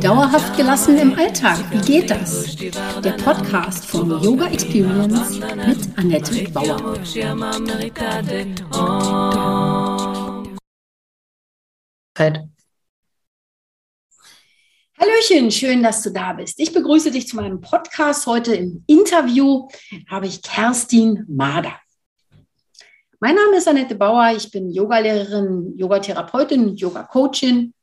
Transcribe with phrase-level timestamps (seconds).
[0.00, 2.56] Dauerhaft gelassen im Alltag, wie geht das?
[2.56, 6.96] Der Podcast von Yoga Experience mit Annette Bauer.
[14.98, 16.58] Hallöchen, schön, dass du da bist.
[16.60, 18.26] Ich begrüße dich zu meinem Podcast.
[18.26, 19.68] Heute im Interview
[20.08, 21.78] habe ich Kerstin Mader.
[23.20, 24.32] Mein Name ist Annette Bauer.
[24.36, 27.74] Ich bin Yogalehrerin, Yogatherapeutin, Yoga-Coachin.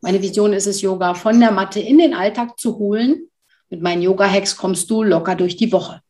[0.00, 3.28] Meine Vision ist es, Yoga von der Matte in den Alltag zu holen.
[3.70, 6.00] Mit meinen Yoga-Hacks kommst du locker durch die Woche.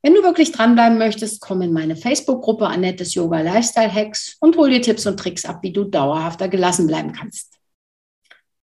[0.00, 4.70] Wenn du wirklich dranbleiben möchtest, komm in meine Facebook-Gruppe Annettes Yoga Lifestyle Hacks und hol
[4.70, 7.58] dir Tipps und Tricks ab, wie du dauerhafter gelassen bleiben kannst.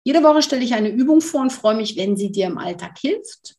[0.03, 2.97] Jede Woche stelle ich eine Übung vor und freue mich, wenn sie dir im Alltag
[2.99, 3.57] hilft.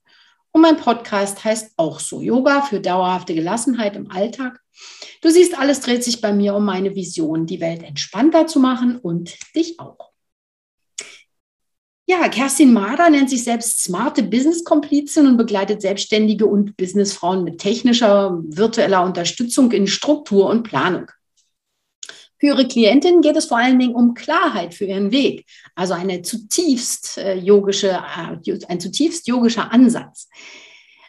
[0.55, 4.61] Und mein Podcast heißt auch so Yoga für dauerhafte Gelassenheit im Alltag.
[5.21, 8.97] Du siehst, alles dreht sich bei mir um meine Vision, die Welt entspannter zu machen
[8.99, 10.13] und dich auch.
[12.07, 18.41] Ja, Kerstin Mader nennt sich selbst smarte Business-Komplizin und begleitet Selbstständige und Businessfrauen mit technischer,
[18.45, 21.11] virtueller Unterstützung in Struktur und Planung.
[22.45, 26.21] Für ihre Klientinnen geht es vor allen Dingen um Klarheit für ihren Weg, also eine
[26.21, 30.29] zutiefst äh, yogische, äh, ein zutiefst yogischer Ansatz.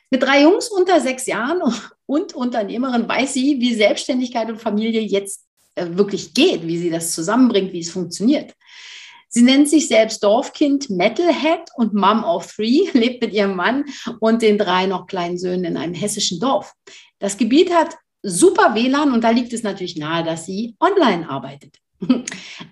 [0.10, 1.62] Mit drei Jungs unter sechs Jahren
[2.06, 5.44] und Unternehmerin weiß sie, wie Selbstständigkeit und Familie jetzt
[5.76, 8.54] äh, wirklich geht, wie sie das zusammenbringt, wie es funktioniert.
[9.28, 13.84] Sie nennt sich selbst Dorfkind, Metalhead und Mom of Three, lebt mit ihrem Mann
[14.22, 16.72] und den drei noch kleinen Söhnen in einem hessischen Dorf.
[17.20, 21.78] Das Gebiet hat super WLAN und da liegt es natürlich nahe, dass sie online arbeitet.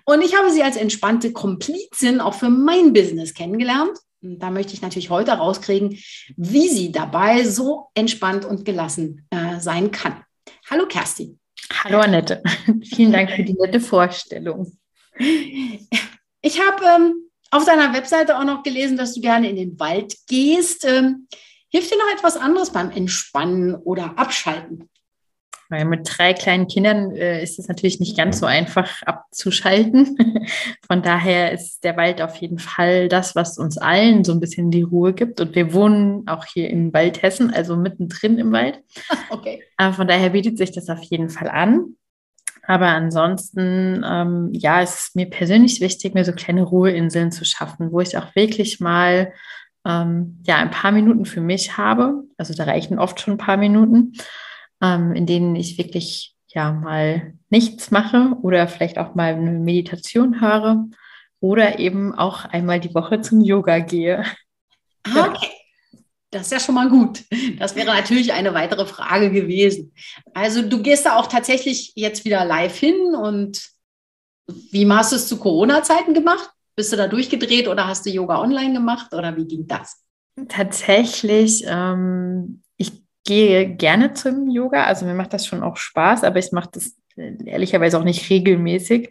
[0.04, 4.82] Und ich habe sie als entspannte Komplizin auch für mein Business kennengelernt da möchte ich
[4.82, 5.98] natürlich heute rauskriegen,
[6.36, 10.24] wie sie dabei so entspannt und gelassen äh, sein kann.
[10.70, 11.38] Hallo Kerstin.
[11.82, 12.42] Hallo Annette.
[12.84, 14.76] Vielen Dank für die nette Vorstellung.
[15.18, 17.14] Ich habe ähm,
[17.50, 20.84] auf deiner Webseite auch noch gelesen, dass du gerne in den Wald gehst.
[20.84, 21.28] Ähm,
[21.68, 24.88] hilft dir noch etwas anderes beim Entspannen oder Abschalten?
[25.74, 30.16] Weil mit drei kleinen Kindern äh, ist es natürlich nicht ganz so einfach abzuschalten.
[30.86, 34.70] Von daher ist der Wald auf jeden Fall das, was uns allen so ein bisschen
[34.70, 35.40] die Ruhe gibt.
[35.40, 38.80] Und wir wohnen auch hier in Waldhessen, also mittendrin im Wald.
[39.30, 39.62] Okay.
[39.78, 41.96] Aber von daher bietet sich das auf jeden Fall an.
[42.66, 47.90] Aber ansonsten, ähm, ja, es ist mir persönlich wichtig, mir so kleine Ruheinseln zu schaffen,
[47.90, 49.32] wo ich auch wirklich mal
[49.84, 52.22] ähm, ja, ein paar Minuten für mich habe.
[52.38, 54.12] Also da reichen oft schon ein paar Minuten
[54.82, 60.40] ähm, in denen ich wirklich ja mal nichts mache oder vielleicht auch mal eine Meditation
[60.40, 60.84] höre
[61.40, 64.24] oder eben auch einmal die Woche zum Yoga gehe.
[65.04, 65.50] Ah, okay.
[66.30, 67.22] Das ist ja schon mal gut.
[67.60, 69.92] Das wäre natürlich eine weitere Frage gewesen.
[70.32, 73.62] Also du gehst da auch tatsächlich jetzt wieder live hin und
[74.48, 76.50] wie hast du es zu Corona-Zeiten gemacht?
[76.74, 80.02] Bist du da durchgedreht oder hast du Yoga online gemacht oder wie ging das?
[80.48, 82.63] Tatsächlich ähm,
[83.24, 86.96] gehe gerne zum Yoga, also mir macht das schon auch Spaß, aber ich mache das
[87.16, 89.10] äh, ehrlicherweise auch nicht regelmäßig.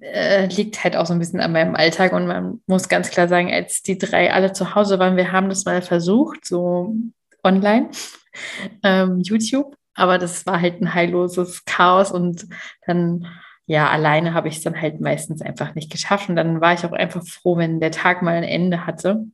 [0.00, 3.26] Äh, liegt halt auch so ein bisschen an meinem Alltag und man muss ganz klar
[3.26, 6.94] sagen, als die drei alle zu Hause waren, wir haben das mal versucht, so
[7.42, 7.90] online,
[8.84, 12.46] ähm, YouTube, aber das war halt ein heilloses Chaos und
[12.86, 13.26] dann
[13.66, 16.28] ja, alleine habe ich es dann halt meistens einfach nicht geschafft.
[16.28, 19.24] Und dann war ich auch einfach froh, wenn der Tag mal ein Ende hatte.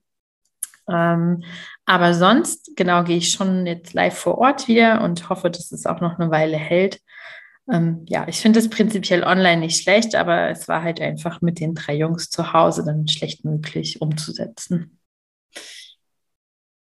[0.90, 1.44] Ähm,
[1.84, 5.86] aber sonst, genau, gehe ich schon jetzt live vor Ort wieder und hoffe, dass es
[5.86, 7.00] auch noch eine Weile hält.
[7.70, 11.60] Ähm, ja, ich finde es prinzipiell online nicht schlecht, aber es war halt einfach mit
[11.60, 14.98] den drei Jungs zu Hause dann schlecht möglich umzusetzen.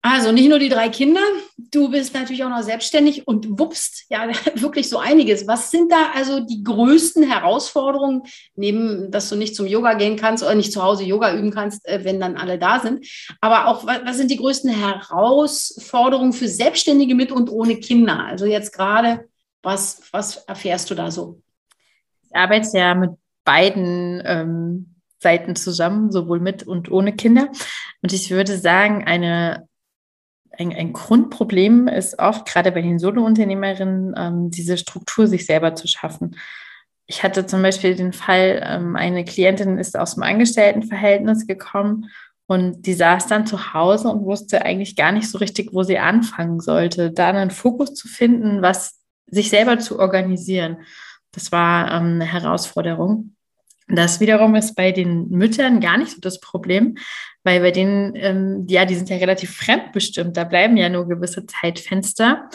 [0.04, 1.22] Also nicht nur die drei Kinder,
[1.58, 5.48] du bist natürlich auch noch selbstständig und wuppst ja wirklich so einiges.
[5.48, 8.24] Was sind da also die größten Herausforderungen,
[8.56, 11.88] neben, dass du nicht zum Yoga gehen kannst oder nicht zu Hause Yoga üben kannst,
[11.88, 13.06] äh, wenn dann alle da sind?
[13.42, 18.26] Aber auch, was sind die größten Herausforderungen für Selbstständige mit und ohne Kinder?
[18.26, 19.26] Also jetzt gerade,
[19.62, 21.42] was, was erfährst du da so?
[22.24, 23.12] Ich arbeite ja mit
[23.44, 27.50] beiden ähm, Seiten zusammen, sowohl mit und ohne Kinder.
[28.02, 29.68] Und ich würde sagen, eine
[30.58, 35.88] ein, ein Grundproblem ist oft, gerade bei den Solo-Unternehmerinnen, ähm, diese Struktur sich selber zu
[35.88, 36.36] schaffen.
[37.06, 42.10] Ich hatte zum Beispiel den Fall, ähm, eine Klientin ist aus dem Angestelltenverhältnis gekommen
[42.48, 46.00] und die saß dann zu Hause und wusste eigentlich gar nicht so richtig, wo sie
[46.00, 50.78] anfangen sollte, da einen Fokus zu finden, was sich selber zu organisieren.
[51.32, 53.36] Das war ähm, eine Herausforderung.
[53.96, 56.98] Das wiederum ist bei den Müttern gar nicht so das Problem,
[57.44, 61.46] weil bei denen, ähm, ja, die sind ja relativ fremdbestimmt, da bleiben ja nur gewisse
[61.46, 62.50] Zeitfenster.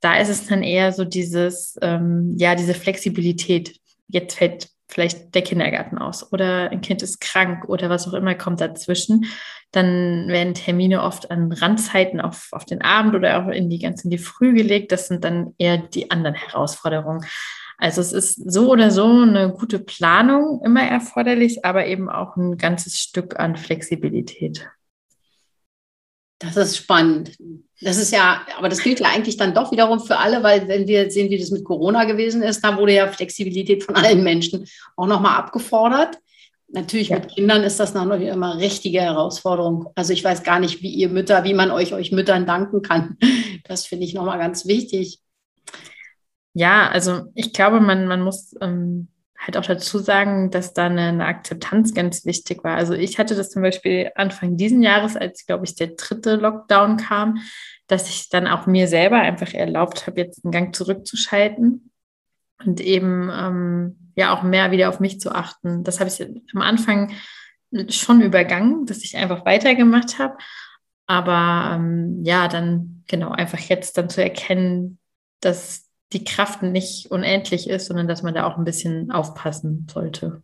[0.00, 3.80] Da ist es dann eher so dieses, ähm, ja, diese Flexibilität.
[4.08, 8.34] Jetzt fällt vielleicht der Kindergarten aus oder ein Kind ist krank oder was auch immer
[8.34, 9.26] kommt dazwischen,
[9.70, 14.02] dann werden Termine oft an Randzeiten auf, auf den Abend oder auch in die ganz
[14.02, 14.92] in die Früh gelegt.
[14.92, 17.24] Das sind dann eher die anderen Herausforderungen.
[17.78, 22.58] Also es ist so oder so eine gute Planung immer erforderlich, aber eben auch ein
[22.58, 24.68] ganzes Stück an Flexibilität.
[26.40, 27.36] Das ist spannend.
[27.80, 30.88] Das ist ja, aber das gilt ja eigentlich dann doch wiederum für alle, weil wenn
[30.88, 34.66] wir sehen, wie das mit Corona gewesen ist, da wurde ja Flexibilität von allen Menschen
[34.96, 36.18] auch nochmal abgefordert.
[36.70, 37.16] Natürlich ja.
[37.16, 39.88] mit Kindern ist das noch immer richtige Herausforderung.
[39.94, 43.16] Also ich weiß gar nicht, wie ihr Mütter, wie man euch euch Müttern danken kann.
[43.64, 45.20] Das finde ich nochmal ganz wichtig.
[46.58, 49.06] Ja, also ich glaube, man, man muss ähm,
[49.38, 52.74] halt auch dazu sagen, dass da eine, eine, Akzeptanz ganz wichtig war.
[52.74, 56.96] Also ich hatte das zum Beispiel Anfang diesen Jahres, als, glaube ich, der dritte Lockdown
[56.96, 57.38] kam,
[57.86, 61.92] dass ich dann auch mir selber einfach erlaubt habe, jetzt einen Gang zurückzuschalten
[62.64, 65.84] und eben ähm, ja auch mehr wieder auf mich zu achten.
[65.84, 66.20] Das habe ich
[66.54, 67.12] am Anfang
[67.88, 70.36] schon übergangen, dass ich einfach weitergemacht habe.
[71.06, 74.98] Aber ähm, ja, dann genau einfach jetzt dann zu erkennen,
[75.38, 80.42] dass die Kraft nicht unendlich ist, sondern dass man da auch ein bisschen aufpassen sollte.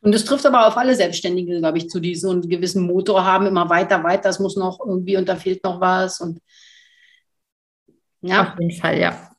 [0.00, 3.24] Und das trifft aber auf alle Selbstständigen, glaube ich, zu, die so einen gewissen Motor
[3.24, 6.20] haben, immer weiter, weiter, das muss noch irgendwie und da fehlt noch was.
[6.20, 6.40] Und
[8.22, 8.52] ja.
[8.52, 9.30] Auf jeden Fall, ja.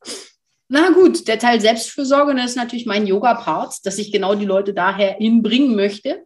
[0.70, 4.74] Na gut, der Teil Selbstfürsorge, das ist natürlich mein Yoga-Part, dass ich genau die Leute
[4.74, 6.24] daher hinbringen möchte.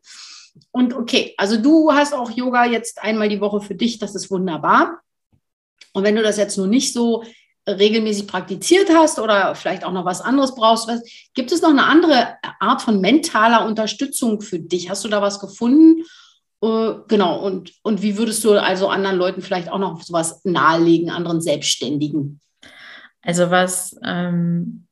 [0.71, 4.29] Und okay, also du hast auch Yoga jetzt einmal die Woche für dich, das ist
[4.29, 4.99] wunderbar.
[5.93, 7.23] Und wenn du das jetzt nur nicht so
[7.67, 10.87] regelmäßig praktiziert hast oder vielleicht auch noch was anderes brauchst.
[10.87, 11.01] Was,
[11.33, 14.89] gibt es noch eine andere Art von mentaler Unterstützung für dich?
[14.89, 16.03] Hast du da was gefunden?
[16.61, 21.09] Äh, genau, und, und wie würdest du also anderen Leuten vielleicht auch noch sowas nahelegen,
[21.09, 22.39] anderen Selbstständigen?
[23.21, 24.87] Also was ähm,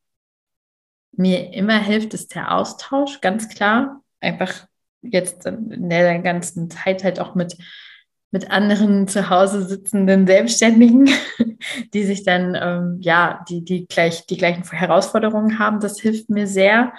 [1.13, 4.01] mir immer hilft, ist der Austausch, ganz klar.
[4.19, 4.67] Einfach
[5.01, 7.55] jetzt in der ganzen Zeit halt auch mit
[8.31, 11.09] mit anderen zu Hause sitzenden Selbstständigen,
[11.93, 15.79] die sich dann, ähm, ja, die, die gleich die gleichen Herausforderungen haben.
[15.79, 16.93] Das hilft mir sehr.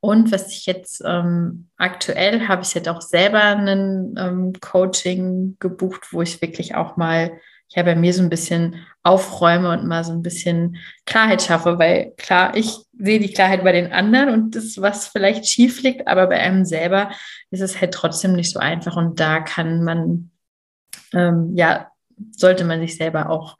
[0.00, 6.12] Und was ich jetzt ähm, aktuell habe ich jetzt auch selber ein ähm, Coaching gebucht,
[6.12, 7.32] wo ich wirklich auch mal
[7.70, 12.12] ja bei mir so ein bisschen aufräume und mal so ein bisschen Klarheit schaffe, weil
[12.16, 16.26] klar, ich sehe die Klarheit bei den anderen und das, was vielleicht schief liegt, aber
[16.26, 17.10] bei einem selber
[17.50, 20.30] ist es halt trotzdem nicht so einfach und da kann man
[21.12, 21.90] ähm, ja,
[22.30, 23.56] sollte man sich selber auch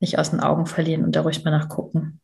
[0.00, 2.20] nicht aus den Augen verlieren und da ruhig mal nachgucken.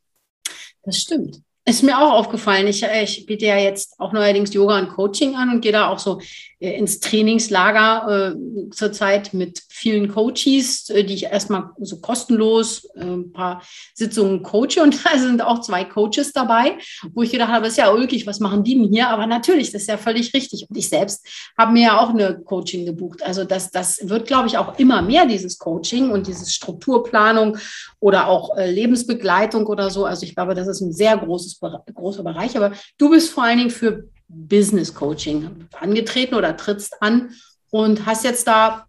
[0.83, 1.43] Das stimmt.
[1.65, 2.67] Ist mir auch aufgefallen.
[2.67, 5.89] Ich, äh, ich biete ja jetzt auch neuerdings Yoga und Coaching an und gehe da
[5.89, 6.21] auch so
[6.63, 13.33] ins Trainingslager äh, zurzeit mit vielen Coaches, äh, die ich erstmal so kostenlos äh, ein
[13.33, 13.63] paar
[13.95, 14.81] Sitzungen coache.
[14.81, 16.79] Und da sind auch zwei Coaches dabei,
[17.15, 19.09] wo ich gedacht habe, ist ja ulkig, was machen die denn hier?
[19.09, 20.67] Aber natürlich, das ist ja völlig richtig.
[20.69, 21.27] Und ich selbst
[21.59, 23.25] habe mir ja auch eine Coaching gebucht.
[23.25, 27.59] Also das, das wird, glaube ich, auch immer mehr, dieses Coaching und dieses Strukturplanung
[27.99, 30.05] oder auch äh, Lebensbegleitung oder so.
[30.05, 31.59] Also ich glaube, das ist ein sehr großes,
[31.93, 32.57] großer Bereich.
[32.57, 37.35] Aber du bist vor allen Dingen für Business Coaching angetreten oder trittst an
[37.71, 38.87] und hast jetzt da,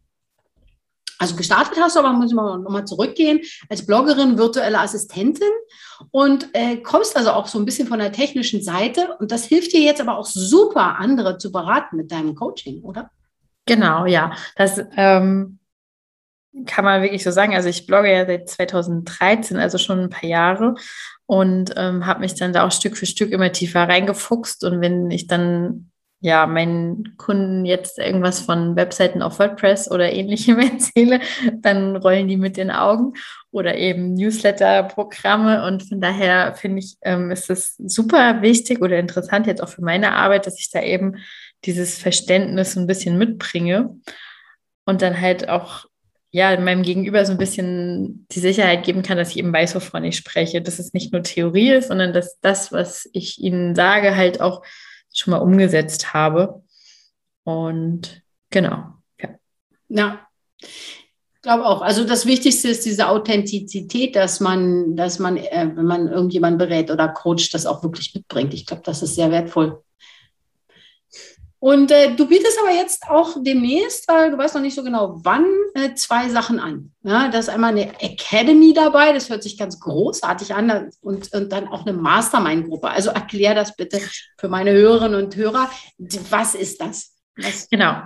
[1.20, 5.52] also gestartet hast, aber muss ich mal nochmal zurückgehen, als Bloggerin, virtuelle Assistentin
[6.12, 9.74] und äh, kommst also auch so ein bisschen von der technischen Seite und das hilft
[9.74, 13.12] dir jetzt aber auch super, andere zu beraten mit deinem Coaching, oder?
[13.66, 14.34] Genau, ja.
[14.56, 15.60] Das ähm,
[16.66, 17.56] kann man wirklich so sagen.
[17.56, 20.76] Also ich blogge ja seit 2013, also schon ein paar Jahre
[21.34, 24.64] und ähm, habe mich dann da auch Stück für Stück immer tiefer reingefuchst.
[24.66, 30.60] Und wenn ich dann ja meinen Kunden jetzt irgendwas von Webseiten auf WordPress oder ähnlichem
[30.60, 31.22] erzähle,
[31.56, 33.14] dann rollen die mit den Augen
[33.50, 35.66] oder eben Newsletter-Programme.
[35.66, 39.84] Und von daher finde ich, ähm, ist es super wichtig oder interessant jetzt auch für
[39.84, 41.16] meine Arbeit, dass ich da eben
[41.66, 43.98] dieses Verständnis ein bisschen mitbringe
[44.86, 45.86] und dann halt auch
[46.36, 50.04] ja, meinem Gegenüber so ein bisschen die Sicherheit geben kann, dass ich eben weiß, wovon
[50.04, 50.64] ich spreche.
[50.64, 54.64] Dass es nicht nur Theorie ist, sondern dass das, was ich ihnen sage, halt auch
[55.14, 56.64] schon mal umgesetzt habe.
[57.44, 59.30] Und genau, ja.
[59.90, 60.28] Ja.
[60.60, 61.84] Ich glaube auch.
[61.84, 66.90] Also das Wichtigste ist diese Authentizität, dass man, dass man, äh, wenn man irgendjemanden berät
[66.90, 68.56] oder coacht, das auch wirklich mitbringt.
[68.56, 69.84] Ich glaube, das ist sehr wertvoll.
[71.64, 75.22] Und äh, du bietest aber jetzt auch demnächst, weil du weißt noch nicht so genau
[75.24, 76.92] wann, äh, zwei Sachen an.
[77.04, 81.54] Ja, da ist einmal eine Academy dabei, das hört sich ganz großartig an, und, und
[81.54, 82.90] dann auch eine Mastermind-Gruppe.
[82.90, 84.02] Also erklär das bitte
[84.38, 85.70] für meine Hörerinnen und Hörer.
[86.30, 87.14] Was ist das?
[87.38, 87.70] Was?
[87.70, 88.02] Genau.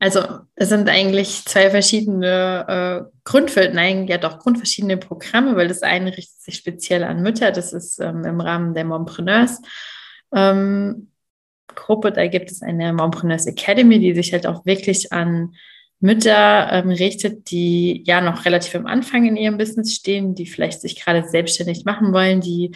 [0.00, 5.82] Also es sind eigentlich zwei verschiedene äh, Grundfeld, nein, ja doch grundverschiedene Programme, weil das
[5.82, 9.60] eine richtet sich speziell an Mütter, das ist ähm, im Rahmen der Mompreneurs.
[10.34, 11.12] Ähm,
[11.76, 15.54] Gruppe, da gibt es eine Mompreneurs Academy, die sich halt auch wirklich an
[16.00, 20.80] Mütter ähm, richtet, die ja noch relativ am Anfang in ihrem Business stehen, die vielleicht
[20.80, 22.72] sich gerade selbstständig machen wollen, die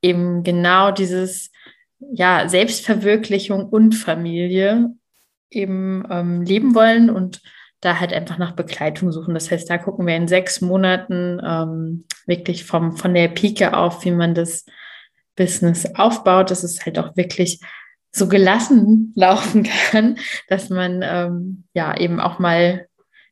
[0.00, 1.50] eben genau dieses
[2.12, 4.90] ja Selbstverwirklichung und Familie
[5.50, 7.42] eben ähm, leben wollen und
[7.80, 9.34] da halt einfach nach Begleitung suchen.
[9.34, 14.04] Das heißt, da gucken wir in sechs Monaten ähm, wirklich vom, von der Pike auf,
[14.04, 14.64] wie man das
[15.36, 17.60] Business aufbaut, dass es halt auch wirklich
[18.12, 22.86] so gelassen laufen kann, dass man ähm, ja eben auch mal,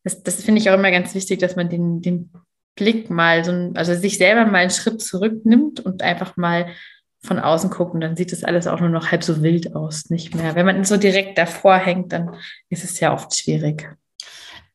[0.04, 2.32] das, das finde ich auch immer ganz wichtig, dass man den, den
[2.74, 6.68] Blick mal so, also sich selber mal einen Schritt zurücknimmt und einfach mal
[7.22, 10.08] von außen guckt und dann sieht das alles auch nur noch halb so wild aus,
[10.08, 10.54] nicht mehr.
[10.54, 12.34] Wenn man so direkt davor hängt, dann
[12.70, 13.94] ist es ja oft schwierig.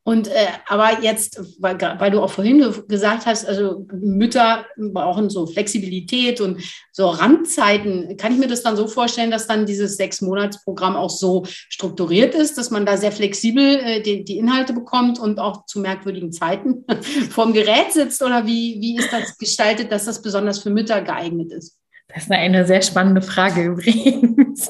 [0.08, 5.48] Und äh, aber jetzt, weil, weil du auch vorhin gesagt hast, also Mütter brauchen so
[5.48, 10.96] Flexibilität und so Randzeiten, kann ich mir das dann so vorstellen, dass dann dieses Sechs-Monats-Programm
[10.96, 15.40] auch so strukturiert ist, dass man da sehr flexibel äh, die, die Inhalte bekommt und
[15.40, 16.86] auch zu merkwürdigen Zeiten
[17.32, 18.22] vorm Gerät sitzt?
[18.22, 21.80] Oder wie, wie ist das gestaltet, dass das besonders für Mütter geeignet ist?
[22.10, 24.70] Das ist eine sehr spannende Frage übrigens.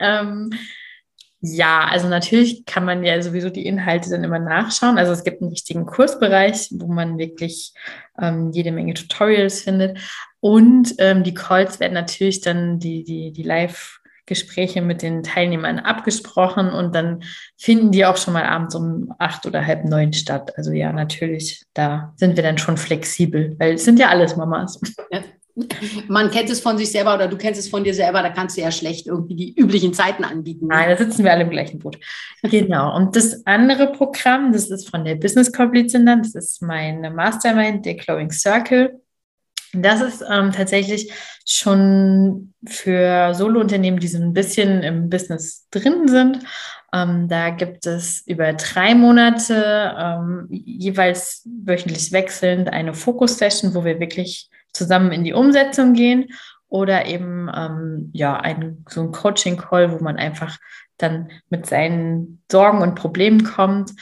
[0.00, 0.50] ähm,
[1.40, 4.98] ja, also natürlich kann man ja sowieso die Inhalte dann immer nachschauen.
[4.98, 7.72] Also es gibt einen richtigen Kursbereich, wo man wirklich
[8.20, 9.98] ähm, jede Menge Tutorials findet.
[10.40, 15.78] Und ähm, die Calls werden natürlich dann die, die, die Live- Gespräche mit den Teilnehmern
[15.78, 17.22] abgesprochen und dann
[17.56, 20.52] finden die auch schon mal abends um acht oder halb neun statt.
[20.56, 24.80] Also ja, natürlich, da sind wir dann schon flexibel, weil es sind ja alles Mamas.
[25.12, 25.20] Ja,
[26.08, 28.56] man kennt es von sich selber oder du kennst es von dir selber, da kannst
[28.56, 30.66] du ja schlecht irgendwie die üblichen Zeiten anbieten.
[30.66, 30.74] Ne?
[30.74, 31.98] Nein, da sitzen wir alle im gleichen Boot.
[32.42, 32.94] Genau.
[32.94, 37.94] Und das andere Programm, das ist von der Business Komplizin das ist meine Mastermind, der
[37.94, 39.00] Glowing Circle.
[39.72, 41.10] Das ist ähm, tatsächlich
[41.44, 46.40] schon für Solo-Unternehmen, die so ein bisschen im Business drin sind.
[46.92, 54.00] Ähm, da gibt es über drei Monate ähm, jeweils wöchentlich wechselnd eine Fokus-Session, wo wir
[54.00, 56.28] wirklich zusammen in die Umsetzung gehen
[56.68, 60.58] oder eben ähm, ja ein, so ein Coaching-Call, wo man einfach
[60.98, 63.92] dann mit seinen Sorgen und Problemen kommt.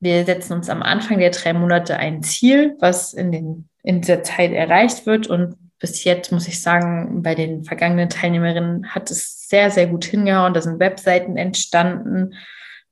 [0.00, 4.22] Wir setzen uns am Anfang der drei Monate ein Ziel, was in, den, in dieser
[4.22, 5.26] Zeit erreicht wird.
[5.28, 10.04] Und bis jetzt muss ich sagen, bei den vergangenen Teilnehmerinnen hat es sehr, sehr gut
[10.04, 10.54] hingehauen.
[10.54, 12.34] Da sind Webseiten entstanden,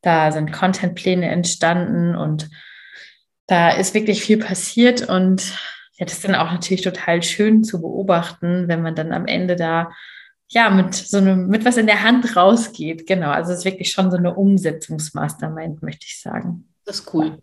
[0.03, 2.49] da sind Contentpläne entstanden und
[3.47, 5.09] da ist wirklich viel passiert.
[5.09, 5.59] Und
[6.01, 9.55] ja, das ist dann auch natürlich total schön zu beobachten, wenn man dann am Ende
[9.55, 9.93] da
[10.49, 13.07] ja mit so einem, mit was in der Hand rausgeht.
[13.07, 13.29] Genau.
[13.29, 16.73] Also es ist wirklich schon so eine Umsetzungsmastermind, möchte ich sagen.
[16.87, 17.43] Das ist cool.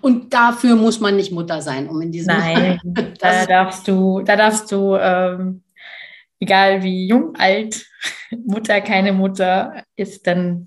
[0.00, 2.80] Und dafür muss man nicht Mutter sein, um in diesem Nein,
[3.20, 5.62] da darfst du, da darfst du, ähm,
[6.40, 7.84] egal wie jung, alt,
[8.46, 10.64] Mutter, keine Mutter, ist dann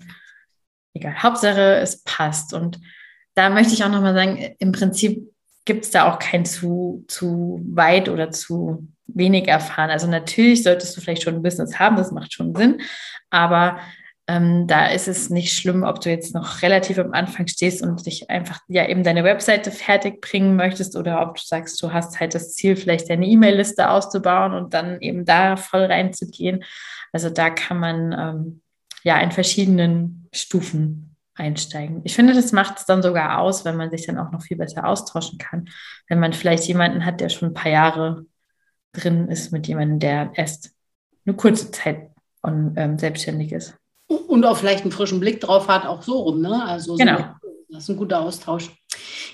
[0.93, 1.23] egal.
[1.23, 2.53] Hauptsache, es passt.
[2.53, 2.79] Und
[3.33, 5.27] da möchte ich auch nochmal sagen, im Prinzip
[5.69, 9.91] gibt es da auch kein zu, zu weit oder zu wenig erfahren.
[9.91, 12.81] Also natürlich solltest du vielleicht schon ein Business haben, das macht schon Sinn,
[13.29, 13.77] aber
[14.27, 18.03] ähm, da ist es nicht schlimm, ob du jetzt noch relativ am Anfang stehst und
[18.03, 22.19] dich einfach ja eben deine Webseite fertig bringen möchtest oder ob du sagst, du hast
[22.19, 26.63] halt das Ziel, vielleicht deine E-Mail-Liste auszubauen und dann eben da voll reinzugehen.
[27.11, 28.61] Also da kann man ähm,
[29.03, 31.08] ja in verschiedenen Stufen
[31.39, 32.01] einsteigen.
[32.03, 34.57] Ich finde, das macht es dann sogar aus, wenn man sich dann auch noch viel
[34.57, 35.69] besser austauschen kann.
[36.07, 38.25] Wenn man vielleicht jemanden hat, der schon ein paar Jahre
[38.93, 40.71] drin ist mit jemandem, der erst
[41.25, 42.09] eine kurze Zeit
[42.41, 43.75] und, ähm, selbstständig ist.
[44.07, 46.41] Und auch vielleicht einen frischen Blick drauf hat, auch so rum.
[46.41, 46.63] Ne?
[46.65, 47.17] Also genau.
[47.17, 48.71] So, das ist ein guter Austausch.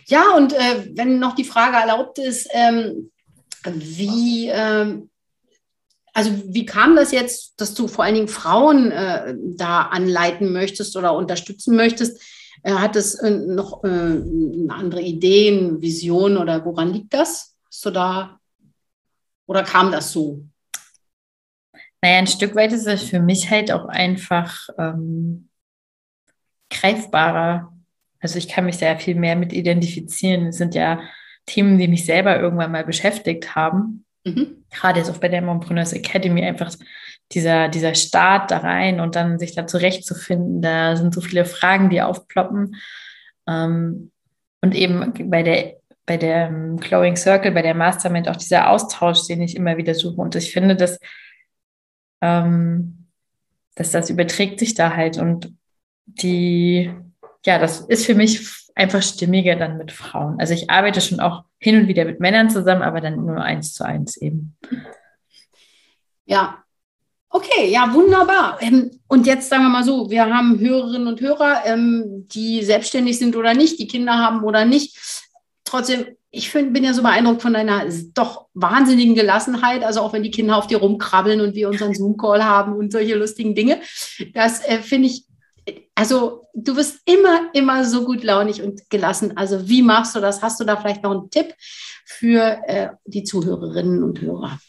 [0.08, 3.12] Ja, und äh, wenn noch die Frage erlaubt ist, ähm,
[3.66, 5.10] wie, ähm,
[6.16, 10.96] also wie kam das jetzt, dass du vor allen Dingen Frauen äh, da anleiten möchtest
[10.96, 12.22] oder unterstützen möchtest?
[12.64, 14.22] Äh, hat es äh, noch äh,
[14.70, 17.58] andere Idee, eine Vision oder woran liegt das?
[17.66, 18.40] Hast du da
[19.46, 20.46] oder kam das so?
[22.02, 25.50] Naja, ein Stück weit ist es für mich halt auch einfach ähm,
[26.70, 27.74] greifbarer.
[28.22, 30.48] Also ich kann mich sehr viel mehr mit identifizieren.
[30.48, 31.02] Es sind ja
[31.46, 34.05] Themen, die mich selber irgendwann mal beschäftigt haben.
[34.26, 34.66] Mhm.
[34.72, 36.74] Gerade jetzt auch bei der Montpreneurs Academy einfach
[37.32, 40.62] dieser, dieser Start da rein und dann sich da zurechtzufinden.
[40.62, 42.76] Da sind so viele Fragen, die aufploppen.
[43.48, 44.12] Ähm,
[44.62, 45.76] und eben bei der,
[46.08, 50.20] bei der Glowing Circle, bei der Mastermind auch dieser Austausch, den ich immer wieder suche.
[50.20, 51.00] Und ich finde, dass,
[52.22, 53.08] ähm,
[53.76, 55.54] dass das überträgt sich da halt und
[56.06, 56.92] die,
[57.46, 60.40] ja, das ist für mich einfach stimmiger dann mit Frauen.
[60.40, 63.74] Also ich arbeite schon auch hin und wieder mit Männern zusammen, aber dann nur eins
[63.74, 64.56] zu eins eben.
[66.26, 66.66] Ja,
[67.36, 68.60] Okay, ja, wunderbar.
[68.62, 73.20] Ähm, und jetzt sagen wir mal so, wir haben Hörerinnen und Hörer, ähm, die selbstständig
[73.20, 74.98] sind oder nicht, die Kinder haben oder nicht.
[75.66, 79.84] Trotzdem, ich bin ja so beeindruckt von deiner doch wahnsinnigen Gelassenheit.
[79.84, 83.16] Also auch wenn die Kinder auf dir rumkrabbeln und wir unseren Zoom-Call haben und solche
[83.16, 83.82] lustigen Dinge.
[84.34, 85.26] Das äh, finde ich,
[85.96, 89.38] also du bist immer, immer so gut launig und gelassen.
[89.38, 90.42] Also wie machst du das?
[90.42, 91.54] Hast du da vielleicht noch einen Tipp
[92.06, 94.60] für äh, die Zuhörerinnen und Hörer?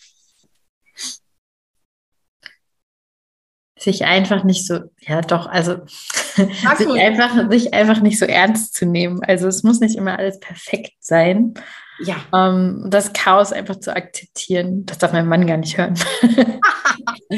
[3.79, 8.85] sich einfach nicht so, ja doch, also sich einfach, sich einfach nicht so ernst zu
[8.85, 9.23] nehmen.
[9.23, 11.55] Also es muss nicht immer alles perfekt sein.
[12.01, 12.17] Ja.
[12.35, 15.95] Ähm, das Chaos einfach zu akzeptieren, das darf mein Mann gar nicht hören.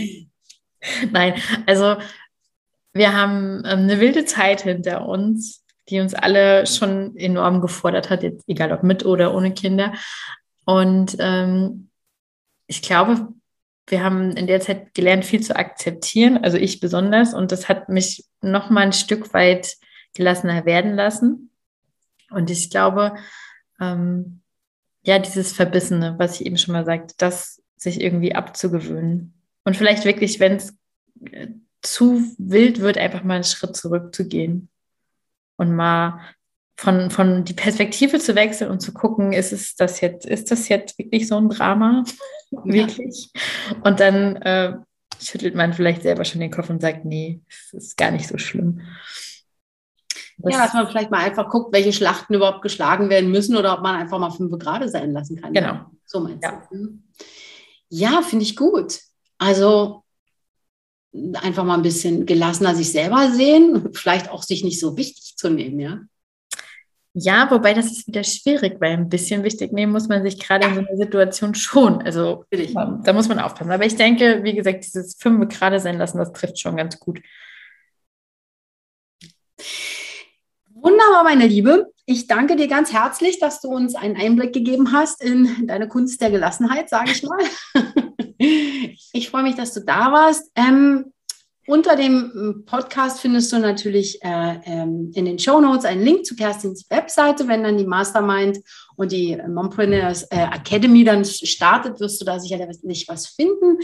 [1.11, 1.35] Nein,
[1.67, 1.97] also
[2.99, 8.23] wir haben ähm, eine wilde Zeit hinter uns, die uns alle schon enorm gefordert hat,
[8.23, 9.95] jetzt egal ob mit oder ohne Kinder.
[10.65, 11.89] Und ähm,
[12.67, 13.29] ich glaube,
[13.87, 17.33] wir haben in der Zeit gelernt, viel zu akzeptieren, also ich besonders.
[17.33, 19.77] Und das hat mich noch mal ein Stück weit
[20.15, 21.51] gelassener werden lassen.
[22.31, 23.15] Und ich glaube,
[23.81, 24.43] ähm,
[25.03, 29.33] ja, dieses Verbissene, was ich eben schon mal sagte, das sich irgendwie abzugewöhnen.
[29.65, 30.77] Und vielleicht wirklich, wenn es
[31.31, 31.49] äh,
[31.83, 34.69] zu wild wird, einfach mal einen Schritt zurückzugehen
[35.57, 36.21] und mal
[36.77, 40.69] von, von die Perspektive zu wechseln und zu gucken, ist es das jetzt, ist das
[40.69, 42.05] jetzt wirklich so ein Drama?
[42.65, 43.33] wirklich.
[43.83, 44.77] Und dann äh,
[45.21, 48.39] schüttelt man vielleicht selber schon den Kopf und sagt, nee, es ist gar nicht so
[48.39, 48.83] schlimm.
[50.39, 53.77] Das ja, dass man vielleicht mal einfach guckt, welche Schlachten überhaupt geschlagen werden müssen oder
[53.77, 55.53] ob man einfach mal fünf Grad sein lassen kann.
[55.53, 55.81] Genau.
[56.05, 56.63] So meinst ja.
[56.71, 56.77] du.
[56.77, 57.03] Mhm.
[57.89, 59.01] Ja, finde ich gut.
[59.39, 60.05] Also
[61.13, 65.49] einfach mal ein bisschen gelassener sich selber sehen, vielleicht auch sich nicht so wichtig zu
[65.49, 66.01] nehmen, ja.
[67.15, 70.69] Ja, wobei das ist wieder schwierig, weil ein bisschen wichtig nehmen muss man sich gerade
[70.69, 72.01] in so einer Situation schon.
[72.03, 73.73] Also da muss man aufpassen.
[73.73, 77.21] Aber ich denke, wie gesagt, dieses Fünfe gerade sein lassen, das trifft schon ganz gut.
[80.71, 81.91] Wunderbar, meine Liebe.
[82.11, 86.23] Ich danke dir ganz herzlich, dass du uns einen Einblick gegeben hast in deine Kunst
[86.23, 87.39] der Gelassenheit, sage ich mal.
[89.13, 90.53] Ich freue mich, dass du da warst.
[90.55, 91.13] Ähm,
[91.67, 96.37] unter dem Podcast findest du natürlich äh, ähm, in den Show Notes einen Link zu
[96.37, 97.49] Kerstins Webseite.
[97.49, 98.61] Wenn dann die Mastermind
[98.95, 103.79] und die Mompreneurs äh, Academy dann startet, wirst du da sicherlich was finden.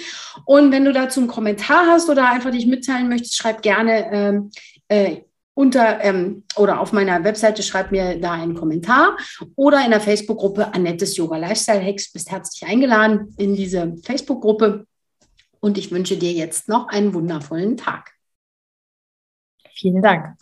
[0.46, 4.50] Und wenn du dazu einen Kommentar hast oder einfach dich mitteilen möchtest, schreib gerne ähm,
[4.86, 5.22] äh,
[5.54, 9.16] unter ähm, oder auf meiner Webseite schreib mir da einen Kommentar
[9.56, 14.86] oder in der Facebook-Gruppe Annettes Yoga Lifestyle Hacks bist herzlich eingeladen in diese Facebook-Gruppe
[15.60, 18.12] und ich wünsche dir jetzt noch einen wundervollen Tag.
[19.74, 20.36] Vielen Dank.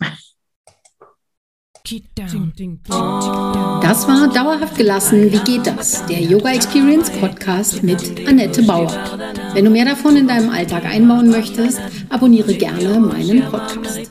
[3.81, 5.31] Das war Dauerhaft gelassen.
[5.33, 6.05] Wie geht das?
[6.05, 8.89] Der Yoga Experience Podcast mit Annette Bauer.
[9.53, 14.09] Wenn du mehr davon in deinem Alltag einbauen möchtest, abonniere gerne meinen Podcast.